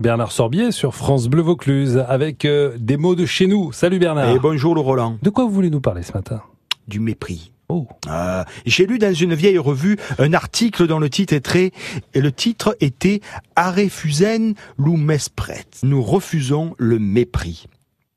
Bernard 0.00 0.32
Sorbier 0.32 0.72
sur 0.72 0.92
France 0.92 1.28
Bleu 1.28 1.40
Vaucluse 1.42 2.04
avec 2.08 2.44
euh, 2.44 2.76
des 2.80 2.96
mots 2.96 3.14
de 3.14 3.26
chez 3.26 3.46
nous. 3.46 3.70
Salut 3.70 4.00
Bernard. 4.00 4.28
Et 4.34 4.40
bonjour 4.40 4.74
le 4.74 4.80
Roland. 4.80 5.18
De 5.22 5.30
quoi 5.30 5.44
vous 5.44 5.52
voulez 5.52 5.70
nous 5.70 5.80
parler 5.80 6.02
ce 6.02 6.12
matin? 6.12 6.42
Du 6.88 6.98
mépris. 6.98 7.52
Oh. 7.68 7.86
Euh, 8.08 8.42
J'ai 8.66 8.86
lu 8.86 8.98
dans 8.98 9.14
une 9.14 9.34
vieille 9.34 9.56
revue 9.56 9.96
un 10.18 10.32
article 10.32 10.88
dont 10.88 10.98
le 10.98 11.08
titre 11.08 11.32
est 11.32 11.40
très, 11.40 11.70
le 12.12 12.32
titre 12.32 12.76
était 12.80 13.20
Arrêt 13.54 13.88
Fusen 13.88 14.54
lou 14.78 14.96
mespret. 14.96 15.64
Nous 15.84 16.02
refusons 16.02 16.74
le 16.76 16.98
mépris. 16.98 17.66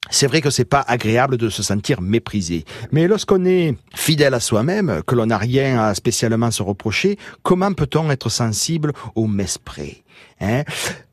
C'est 0.09 0.25
vrai 0.27 0.41
que 0.41 0.49
c'est 0.49 0.65
pas 0.65 0.83
agréable 0.87 1.37
de 1.37 1.49
se 1.49 1.61
sentir 1.61 2.01
méprisé. 2.01 2.65
Mais 2.91 3.07
lorsqu'on 3.07 3.45
est 3.45 3.75
fidèle 3.97 4.33
à 4.33 4.39
soi-même, 4.39 5.01
que 5.05 5.15
l'on 5.15 5.27
n'a 5.27 5.37
rien 5.37 5.79
à 5.79 5.95
spécialement 5.95 6.51
se 6.51 6.63
reprocher, 6.63 7.17
comment 7.43 7.73
peut-on 7.73 8.09
être 8.11 8.29
sensible 8.29 8.93
au 9.15 9.27
mesprit 9.27 10.03
hein? 10.39 10.63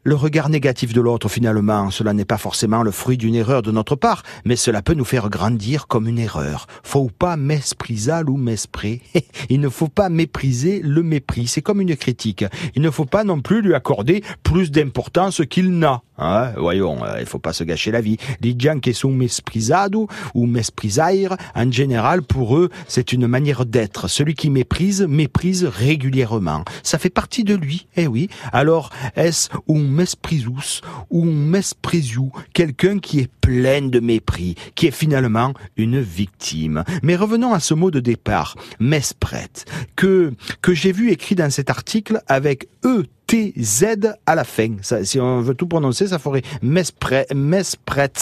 Le 0.07 0.15
regard 0.15 0.51
négatif 0.51 0.93
de 0.93 1.01
l'autre, 1.01 1.31
finalement, 1.31 1.91
cela 1.91 2.13
n'est 2.13 2.27
pas 2.27 2.37
forcément 2.37 2.83
le 2.83 2.91
fruit 2.91 3.17
d'une 3.17 3.35
erreur 3.35 3.63
de 3.63 3.71
notre 3.71 3.97
part, 3.97 4.23
mais 4.45 4.55
cela 4.55 4.83
peut 4.83 4.93
nous 4.93 5.07
faire 5.07 5.31
grandir 5.31 5.87
comme 5.87 6.07
une 6.07 6.19
erreur. 6.19 6.67
Faut 6.83 7.09
pas 7.09 7.39
mépriser 7.39 8.13
ou 8.29 8.37
mesprit. 8.37 9.01
Il 9.49 9.61
ne 9.61 9.71
faut 9.71 9.89
pas 9.89 10.11
mépriser 10.11 10.81
le 10.85 11.03
mépris. 11.03 11.47
C'est 11.47 11.63
comme 11.63 11.81
une 11.81 11.97
critique. 11.97 12.45
Il 12.75 12.83
ne 12.83 12.91
faut 12.91 13.07
pas 13.07 13.25
non 13.25 13.41
plus 13.41 13.63
lui 13.63 13.73
accorder 13.73 14.23
plus 14.43 14.71
d'importance 14.71 15.41
qu'il 15.49 15.79
n'a. 15.79 16.03
Hein? 16.19 16.53
Voyons, 16.59 17.03
euh, 17.03 17.17
il 17.19 17.27
faut 17.27 17.39
pas 17.39 17.55
se 17.55 17.65
gâcher 17.65 17.91
la 17.91 18.03
vie. 18.03 18.19
Les 18.43 18.55
gens 18.59 18.79
qui 18.81 18.93
sont 18.93 19.11
mesprisado 19.11 20.07
ou 20.35 20.45
mesprisaires, 20.45 21.35
en 21.55 21.73
général, 21.73 22.21
pour 22.21 22.59
eux, 22.59 22.69
c'est 22.89 23.13
une 23.13 23.27
manière 23.27 23.65
d'être. 23.65 24.09
Celui 24.09 24.35
qui 24.35 24.51
méprise, 24.51 25.03
méprise 25.03 25.65
régulièrement. 25.65 26.65
Ça 26.83 26.99
fait 26.99 27.11
partie 27.11 27.45
de 27.45 27.55
lui. 27.55 27.87
Eh 27.97 28.07
oui. 28.07 28.29
Alors, 28.53 28.91
est-ce 29.17 29.49
ou 29.67 29.79
mesprisous 29.79 30.81
ou 31.11 31.25
mesprisiou, 31.25 32.33
quelqu'un 32.53 32.99
qui 32.99 33.21
est 33.21 33.31
plein 33.41 33.83
de 33.83 34.01
mépris, 34.01 34.55
qui 34.75 34.87
est 34.87 34.91
finalement 34.91 35.55
une 35.77 36.01
victime? 36.01 36.85
Mais 37.03 37.17
revenons 37.17 37.53
à 37.53 37.61
ce 37.61 37.75
mot 37.75 37.91
de 37.91 38.01
départ, 38.01 38.57
mespret, 38.81 39.51
que, 39.97 40.33
que 40.63 40.75
j'ai 40.75 40.93
vu 40.93 41.11
écrit 41.11 41.35
dans 41.35 41.51
cet 41.51 41.71
article 41.71 42.21
avec 42.29 42.69
E 42.85 43.05
T 43.27 43.55
Z 43.59 44.15
à 44.27 44.35
la 44.35 44.45
fin. 44.45 44.77
Ça, 44.83 45.05
si 45.05 45.19
on 45.19 45.41
veut 45.41 45.55
tout 45.55 45.67
prononcer, 45.67 46.09
ça 46.09 46.19
ferait 46.19 46.43
mespre, 46.63 47.25
mesprets. 47.35 48.13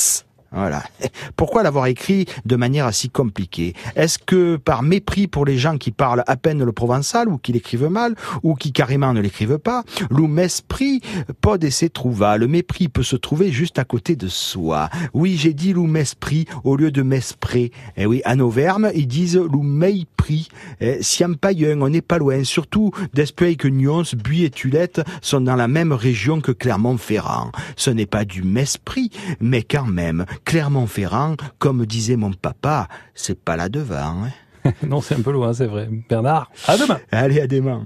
Voilà. 0.52 0.82
Pourquoi 1.36 1.62
l'avoir 1.62 1.86
écrit 1.86 2.26
de 2.44 2.56
manière 2.56 2.92
si 2.92 3.10
compliquée? 3.10 3.74
Est-ce 3.96 4.18
que 4.18 4.56
par 4.56 4.82
mépris 4.82 5.26
pour 5.26 5.44
les 5.44 5.58
gens 5.58 5.78
qui 5.78 5.90
parlent 5.90 6.24
à 6.26 6.36
peine 6.36 6.62
le 6.62 6.72
provençal 6.72 7.28
ou 7.28 7.38
qui 7.38 7.52
l'écrivent 7.52 7.88
mal 7.88 8.14
ou 8.42 8.54
qui 8.54 8.72
carrément 8.72 9.12
ne 9.12 9.20
l'écrivent 9.20 9.58
pas? 9.58 9.84
Lou 10.10 10.26
mesprit, 10.26 11.00
pas 11.40 11.58
d'essai 11.58 11.88
trouva. 11.88 12.36
Le 12.36 12.48
mépris 12.48 12.88
peut 12.88 13.02
se 13.02 13.16
trouver 13.16 13.50
juste 13.50 13.78
à 13.78 13.84
côté 13.84 14.16
de 14.16 14.28
soi. 14.28 14.90
Oui, 15.14 15.36
j'ai 15.38 15.54
dit 15.54 15.72
lou 15.72 15.86
mesprit 15.86 16.46
au 16.64 16.76
lieu 16.76 16.90
de 16.90 17.02
mesprit. 17.02 17.70
Eh 17.96 18.06
oui, 18.06 18.20
à 18.24 18.36
Auvergne, 18.36 18.90
ils 18.94 19.06
disent 19.06 19.36
lou 19.36 19.62
mépris. 19.62 20.48
Eh, 20.80 21.02
Siampayen, 21.02 21.80
on 21.80 21.88
n'est 21.88 22.00
pas 22.00 22.18
loin. 22.18 22.44
Surtout 22.44 22.92
d'esprit 23.14 23.56
que 23.56 23.68
Nyons, 23.68 24.02
Buis 24.16 24.44
et 24.44 24.50
Tulette 24.50 25.02
sont 25.20 25.40
dans 25.40 25.56
la 25.56 25.68
même 25.68 25.92
région 25.92 26.40
que 26.40 26.52
Clermont-Ferrand. 26.52 27.52
Ce 27.76 27.90
n'est 27.90 28.06
pas 28.06 28.24
du 28.24 28.42
mesprit, 28.42 29.10
mais 29.40 29.62
quand 29.62 29.86
même 29.86 30.24
Clermont-Ferrand, 30.44 31.36
comme 31.58 31.86
disait 31.86 32.16
mon 32.16 32.32
papa, 32.32 32.88
c'est 33.14 33.42
pas 33.42 33.56
là 33.56 33.68
devant. 33.68 34.26
non, 34.86 35.00
c'est 35.00 35.16
un 35.16 35.22
peu 35.22 35.32
loin, 35.32 35.52
c'est 35.52 35.66
vrai. 35.66 35.88
Bernard, 36.08 36.50
à 36.66 36.76
demain. 36.76 37.00
Allez, 37.10 37.40
à 37.40 37.46
demain. 37.46 37.80